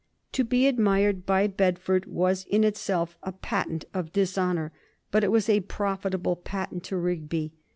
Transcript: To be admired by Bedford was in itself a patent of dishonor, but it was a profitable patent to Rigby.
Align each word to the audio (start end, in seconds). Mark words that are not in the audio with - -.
To 0.31 0.43
be 0.43 0.65
admired 0.65 1.27
by 1.27 1.45
Bedford 1.45 2.07
was 2.07 2.45
in 2.45 2.63
itself 2.63 3.19
a 3.21 3.31
patent 3.31 3.85
of 3.93 4.11
dishonor, 4.13 4.71
but 5.11 5.23
it 5.23 5.29
was 5.29 5.47
a 5.47 5.59
profitable 5.59 6.35
patent 6.37 6.83
to 6.85 6.97
Rigby. 6.97 7.53